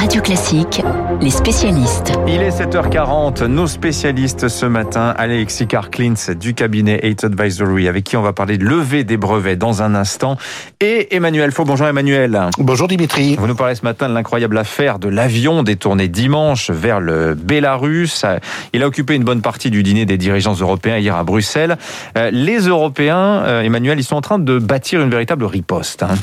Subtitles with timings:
[0.00, 0.80] Radio Classique,
[1.20, 2.12] les spécialistes.
[2.26, 8.16] Il est 7h40, nos spécialistes ce matin, Alexis Karklins du cabinet 8 Advisory, avec qui
[8.16, 10.38] on va parler de levée des brevets dans un instant,
[10.80, 11.66] et Emmanuel Faux.
[11.66, 12.48] Bonjour Emmanuel.
[12.56, 13.36] Bonjour Dimitri.
[13.36, 18.24] Vous nous parlez ce matin de l'incroyable affaire de l'avion détourné dimanche vers le Bélarus.
[18.72, 21.76] Il a occupé une bonne partie du dîner des dirigeants européens hier à Bruxelles.
[22.16, 26.04] Euh, les Européens, euh, Emmanuel, ils sont en train de bâtir une véritable riposte.
[26.04, 26.14] Hein.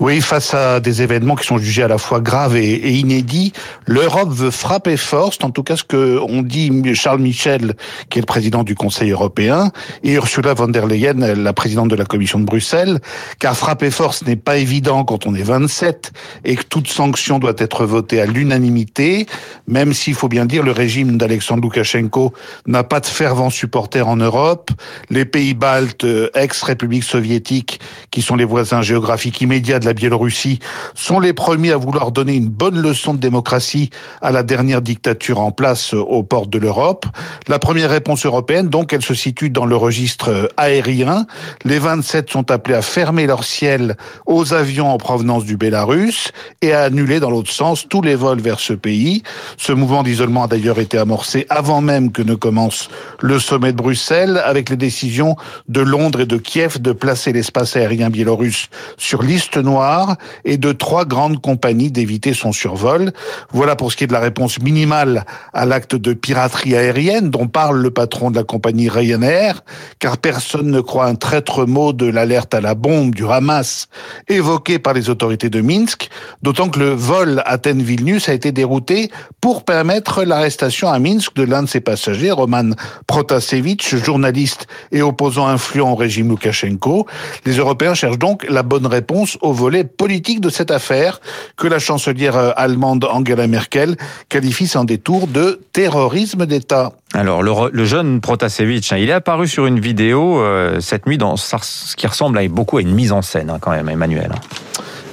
[0.00, 3.52] Oui, face à des événements qui sont jugés à la fois graves et, inédits,
[3.86, 7.74] l'Europe veut frapper fort, en tout cas ce que on dit Charles Michel,
[8.10, 9.70] qui est le président du Conseil européen,
[10.02, 13.00] et Ursula von der Leyen, la présidente de la Commission de Bruxelles,
[13.38, 16.12] car frapper fort, ce n'est pas évident quand on est 27
[16.44, 19.26] et que toute sanction doit être votée à l'unanimité,
[19.66, 22.32] même s'il faut bien dire le régime d'Alexandre Loukachenko
[22.66, 24.70] n'a pas de fervents supporters en Europe.
[25.10, 30.58] Les pays baltes, ex-républiques soviétiques, qui sont les voisins géographiques immédiats de la Biélorussie,
[30.94, 35.40] sont les premiers à vouloir donner une bonne leçon de démocratie à la dernière dictature
[35.40, 37.06] en place aux portes de l'Europe.
[37.48, 41.26] La première réponse européenne, donc, elle se situe dans le registre aérien.
[41.64, 43.96] Les 27 sont appelés à fermer leur ciel
[44.26, 48.40] aux avions en provenance du Bélarus et à annuler dans l'autre sens tous les vols
[48.40, 49.22] vers ce pays.
[49.56, 52.88] Ce mouvement d'isolement a d'ailleurs été amorcé avant même que ne commence
[53.20, 55.36] le sommet de Bruxelles avec les décisions
[55.68, 60.72] de Londres et de Kiev de placer l'espace aérien biélorusse sur liste noire et de
[60.72, 63.01] trois grandes compagnies d'éviter son survol.
[63.50, 67.48] Voilà pour ce qui est de la réponse minimale à l'acte de piraterie aérienne dont
[67.48, 69.62] parle le patron de la compagnie Ryanair,
[69.98, 73.88] car personne ne croit un traître mot de l'alerte à la bombe du Hamas
[74.28, 76.10] évoqué par les autorités de Minsk,
[76.42, 81.62] d'autant que le vol Athènes-Vilnius a été dérouté pour permettre l'arrestation à Minsk de l'un
[81.62, 82.70] de ses passagers, Roman
[83.06, 87.06] Protasevich, journaliste et opposant influent au régime Loukachenko.
[87.44, 91.20] Les Européens cherchent donc la bonne réponse au volet politique de cette affaire
[91.56, 93.96] que la chancelière allemande Angela Merkel
[94.28, 96.92] qualifie sans détour de terrorisme d'État.
[97.14, 101.36] Alors, le, jeune Protasevich, hein, il est apparu sur une vidéo euh, cette nuit dans
[101.36, 104.32] ce qui ressemble beaucoup à une mise en scène, hein, quand même, Emmanuel.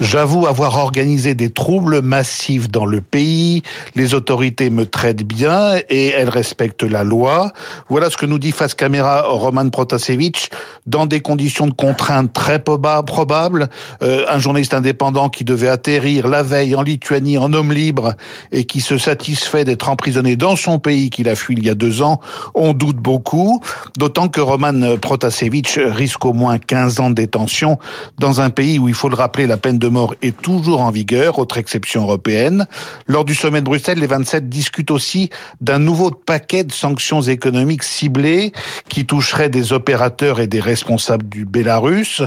[0.00, 3.64] J'avoue avoir organisé des troubles massifs dans le pays.
[3.96, 7.52] Les autorités me traitent bien et elles respectent la loi.
[7.88, 10.50] Voilà ce que nous dit face caméra Roman Protasevich
[10.86, 13.68] dans des conditions de contrainte très probables.
[14.02, 18.14] Euh, un journaliste indépendant qui devait atterrir la veille en Lituanie en homme libre
[18.52, 21.74] et qui se satisfait d'être emprisonné dans son pays qu'il a fui il y a
[21.74, 22.20] deux ans,
[22.54, 23.60] on doute beaucoup.
[23.96, 27.78] D'autant que Roman Protasevich risque au moins 15 ans de détention
[28.18, 30.90] dans un pays où, il faut le rappeler, la peine de mort est toujours en
[30.90, 32.66] vigueur, autre exception européenne.
[33.06, 37.82] Lors du sommet de Bruxelles, les 27 discutent aussi d'un nouveau paquet de sanctions économiques
[37.82, 38.52] ciblées
[38.88, 42.22] qui toucherait des opérateurs et des responsables du Bélarus.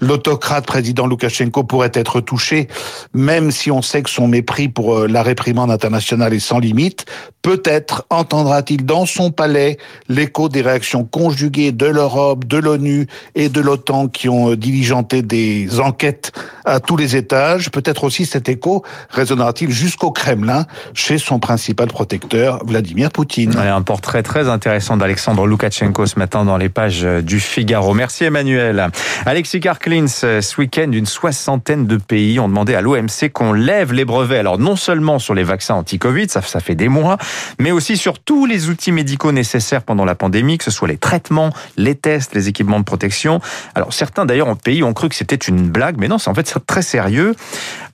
[0.00, 2.68] L'autocrate président Loukachenko pourrait être touché,
[3.12, 7.04] même si on sait que son mépris pour euh, la réprimande internationale est sans limite.
[7.42, 9.76] Peut-être entendra-t-il dans son palais
[10.08, 15.22] l'écho des réactions conjuguées de l'Europe, de l'ONU et de l'OTAN qui ont euh, diligenté
[15.22, 16.32] des enquêtes
[16.64, 17.70] à tous les étages.
[17.70, 23.56] Peut-être aussi cet écho résonnera-t-il jusqu'au Kremlin, chez son principal protecteur, Vladimir Poutine.
[23.56, 27.94] un portrait très intéressant d'Alexandre Loukachenko ce matin dans les pages du Figaro.
[27.94, 28.88] Merci Emmanuel.
[29.26, 34.04] Alexis Karklins, ce week-end, une soixantaine de pays ont demandé à l'OMC qu'on lève les
[34.04, 34.38] brevets.
[34.38, 37.18] Alors non seulement sur les vaccins anti-Covid, ça, ça fait des mois,
[37.58, 40.96] mais aussi sur tous les outils médicaux nécessaires pendant la pandémie, que ce soit les
[40.96, 43.40] traitements, les tests, les équipements de protection.
[43.74, 46.34] Alors certains d'ailleurs en pays ont cru que c'était une blague, mais non, c'est en
[46.34, 46.93] fait très sérieux.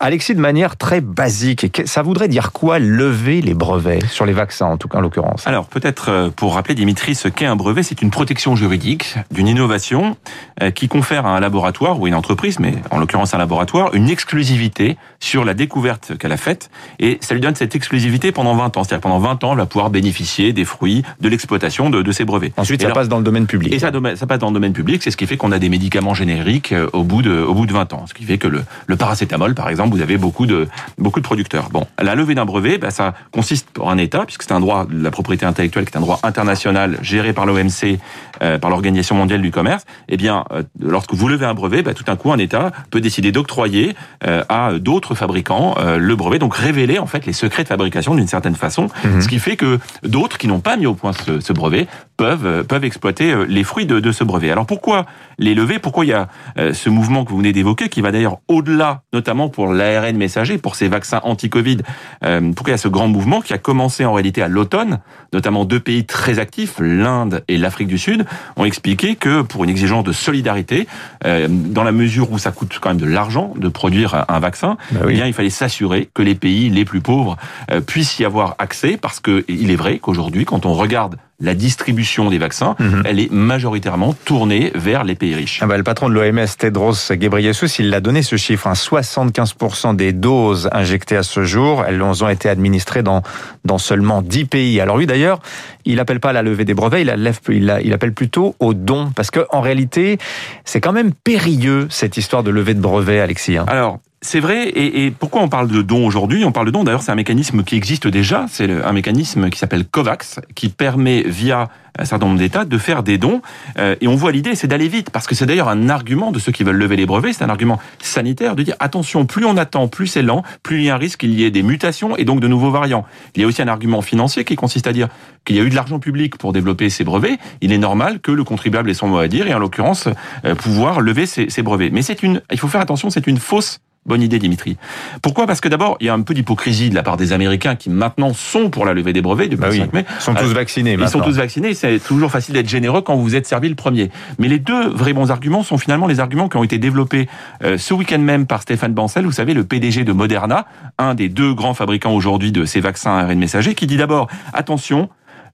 [0.02, 4.66] Alexis, de manière très basique, ça voudrait dire quoi lever les brevets sur les vaccins,
[4.66, 5.46] en tout cas en l'occurrence?
[5.46, 9.46] Alors peut-être euh, pour rappeler Dimitri, ce qu'est un brevet, c'est une protection juridique d'une
[9.46, 10.16] innovation
[10.62, 14.08] euh, qui confère à un laboratoire ou une entreprise, mais en l'occurrence un laboratoire, une
[14.08, 18.76] exclusivité sur la découverte qu'elle a faite et ça lui donne cette exclusivité pendant 20
[18.76, 18.84] ans.
[18.84, 22.24] C'est-à-dire pendant 20 ans, elle va pouvoir bénéficier des fruits de l'exploitation de, de, ces
[22.24, 22.52] brevets.
[22.56, 23.72] Ensuite, et ça alors, passe dans le domaine public.
[23.72, 25.68] Et ça, ça passe dans le domaine public, c'est ce qui fait qu'on a des
[25.68, 28.04] médicaments génériques euh, au bout de, au bout de 20 ans.
[28.06, 30.68] Ce qui fait que le, le paracétamol, par exemple, vous avez beaucoup de,
[30.98, 31.70] beaucoup de producteurs.
[31.70, 34.84] Bon, la levée d'un brevet, bah, ça consiste pour un État, puisque c'est un droit
[34.90, 37.98] de la propriété intellectuelle qui est un droit international géré par l'OMC,
[38.42, 39.84] euh, par l'Organisation mondiale du commerce.
[40.08, 43.00] Eh bien, euh, lorsque vous levez un brevet, bah, tout d'un coup, un État peut
[43.00, 43.94] décider d'octroyer
[44.26, 48.14] euh, à d'autres fabricants euh, le brevet, donc révéler en fait les secrets de fabrication
[48.16, 49.20] d'une certaine façon, Mhm.
[49.22, 51.86] ce qui fait que d'autres qui n'ont pas mis au point ce, ce brevet
[52.20, 54.50] peuvent peuvent exploiter les fruits de, de ce brevet.
[54.50, 55.06] Alors pourquoi
[55.38, 55.78] les lever?
[55.78, 59.48] Pourquoi il y a ce mouvement que vous venez d'évoquer, qui va d'ailleurs au-delà, notamment
[59.48, 61.78] pour l'ARN messager, pour ces vaccins anti-Covid
[62.20, 64.98] Pourquoi il y a ce grand mouvement qui a commencé en réalité à l'automne,
[65.32, 68.26] notamment deux pays très actifs, l'Inde et l'Afrique du Sud,
[68.56, 70.86] ont expliqué que pour une exigence de solidarité,
[71.24, 75.00] dans la mesure où ça coûte quand même de l'argent de produire un vaccin, bah
[75.08, 77.38] eh bien il fallait s'assurer que les pays les plus pauvres
[77.86, 82.28] puissent y avoir accès, parce que il est vrai qu'aujourd'hui, quand on regarde la distribution
[82.30, 83.02] des vaccins, mhm.
[83.04, 85.60] elle est majoritairement tournée vers les pays riches.
[85.62, 89.96] Ah bah, le patron de l'OMS, Tedros Ghebreyesus, il l'a donné ce chiffre, hein, 75%
[89.96, 93.22] des doses injectées à ce jour, elles ont été administrées dans,
[93.64, 94.80] dans seulement 10 pays.
[94.80, 95.40] Alors lui d'ailleurs,
[95.84, 99.12] il appelle pas à la levée des brevets, il, il, il appelle plutôt au don,
[99.14, 100.18] parce que en réalité,
[100.64, 103.56] c'est quand même périlleux cette histoire de levée de brevets, Alexis.
[103.56, 103.64] Hein.
[103.68, 106.44] Alors, c'est vrai, et, et, pourquoi on parle de don aujourd'hui?
[106.44, 109.58] On parle de don, d'ailleurs c'est un mécanisme qui existe déjà, c'est un mécanisme qui
[109.58, 113.40] s'appelle COVAX, qui permet via un certain nombre d'États de faire des dons,
[113.78, 116.38] euh, et on voit l'idée, c'est d'aller vite, parce que c'est d'ailleurs un argument de
[116.38, 119.56] ceux qui veulent lever les brevets, c'est un argument sanitaire de dire attention, plus on
[119.56, 122.14] attend, plus c'est lent, plus il y a un risque qu'il y ait des mutations
[122.14, 123.06] et donc de nouveaux variants.
[123.36, 125.08] Il y a aussi un argument financier qui consiste à dire
[125.46, 128.32] qu'il y a eu de l'argent public pour développer ces brevets, il est normal que
[128.32, 130.08] le contribuable ait son mot à dire, et en l'occurrence,
[130.44, 131.90] euh, pouvoir lever ces, ces brevets.
[131.90, 134.78] Mais c'est une, il faut faire attention, c'est une fausse Bonne idée, Dimitri.
[135.20, 135.46] Pourquoi?
[135.46, 137.90] Parce que d'abord, il y a un peu d'hypocrisie de la part des Américains qui
[137.90, 140.06] maintenant sont pour la levée des brevets depuis bah 5 mai.
[140.08, 140.96] Ils sont tous vaccinés.
[140.98, 141.74] Ils sont tous vaccinés.
[141.74, 144.10] C'est toujours facile d'être généreux quand vous vous êtes servi le premier.
[144.38, 147.28] Mais les deux vrais bons arguments sont finalement les arguments qui ont été développés
[147.62, 150.66] euh, ce week-end même par Stéphane Bancel, vous savez, le PDG de Moderna,
[150.96, 155.10] un des deux grands fabricants aujourd'hui de ces vaccins ARN messagers, qui dit d'abord attention,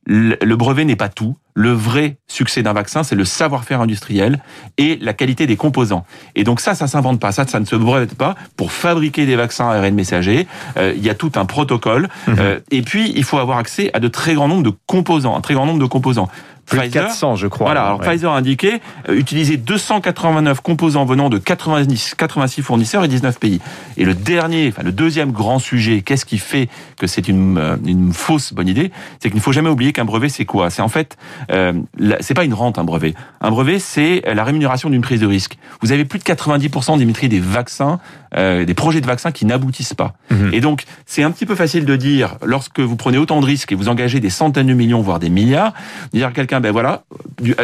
[0.07, 1.37] le brevet n'est pas tout.
[1.59, 4.41] Le vrai succès d'un vaccin, c'est le savoir-faire industriel
[4.77, 6.05] et la qualité des composants.
[6.35, 7.33] Et donc ça, ça s'invente pas.
[7.33, 8.35] Ça, ça ne se brevette pas.
[8.57, 12.11] Pour fabriquer des vaccins ARN messagers, euh, il y a tout un protocole.
[12.27, 12.37] Mhm.
[12.39, 15.41] Euh, et puis, il faut avoir accès à de très grands nombres de composants, un
[15.41, 16.29] très grand nombre de composants.
[16.67, 17.67] Plus Pfizer, 400, je crois.
[17.67, 17.87] Voilà.
[17.87, 23.39] Alors Pfizer a indiqué euh, utiliser 289 composants venant de 90, 86 fournisseurs et 19
[23.39, 23.61] pays.
[23.97, 26.69] Et le dernier, enfin le deuxième grand sujet, qu'est-ce qui fait
[26.99, 28.91] que c'est une, euh, une fausse bonne idée?
[29.21, 30.71] C'est qu'il ne faut jamais oublier qu'un brevet, c'est quoi?
[30.71, 31.17] C'est en fait,
[31.53, 31.73] euh,
[32.21, 33.15] c'est pas une rente un brevet.
[33.41, 35.59] Un brevet, c'est la rémunération d'une prise de risque.
[35.83, 38.01] Vous avez plus de 90% Dimitri des vaccins,
[38.37, 40.15] euh, des projets de vaccins qui n'aboutissent pas.
[40.31, 40.51] Mhm.
[40.53, 43.73] Et donc c'est un petit peu facile de dire lorsque vous prenez autant de risques
[43.73, 45.73] et vous engagez des centaines de millions voire des milliards,
[46.13, 46.31] dire à
[46.61, 47.03] ben voilà,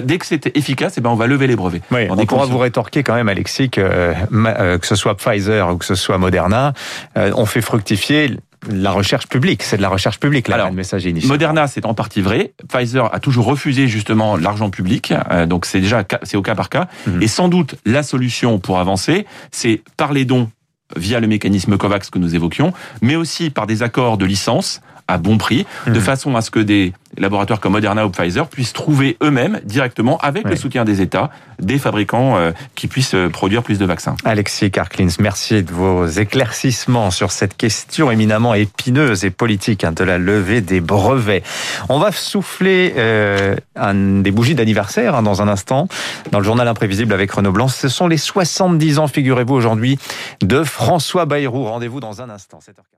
[0.02, 1.82] dès que c'est efficace, et eh ben on va lever les brevets.
[1.90, 5.84] on pourra vous rétorquer quand même, Alexis, que, euh, que ce soit Pfizer ou que
[5.84, 6.72] ce soit Moderna,
[7.16, 8.36] euh, on fait fructifier
[8.70, 11.28] la recherche publique, c'est de la recherche publique, là, le message initial.
[11.28, 12.52] Moderna, c'est en partie vrai.
[12.68, 16.68] Pfizer a toujours refusé justement l'argent public, euh, donc c'est déjà c'est au cas par
[16.68, 16.88] cas.
[17.06, 17.22] Mhm.
[17.22, 20.48] Et sans doute la solution pour avancer, c'est par les dons
[20.96, 25.18] via le mécanisme COVAX que nous évoquions, mais aussi par des accords de licence à
[25.18, 26.00] bon prix, de mhm.
[26.00, 30.48] façon à ce que des laboratoires comme Moderna ou Pfizer puissent trouver eux-mêmes directement, avec
[30.48, 34.16] le soutien des États, des fabricants euh, qui puissent euh, produire plus de vaccins.
[34.24, 40.04] Alexis Karklins, merci de vos éclaircissements sur cette question éminemment épineuse et politique hein, de
[40.04, 41.42] la levée des brevets.
[41.88, 45.88] On va souffler euh, un, des bougies d'anniversaire hein, dans un instant
[46.30, 47.68] dans le journal imprévisible avec Renaud Blanc.
[47.68, 49.98] Ce sont les 70 ans, figurez-vous aujourd'hui,
[50.42, 51.64] de François Bayrou.
[51.64, 52.58] Rendez-vous dans un instant.
[52.58, 52.92] 7h40.